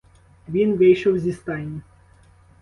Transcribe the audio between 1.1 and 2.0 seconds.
зі стайні.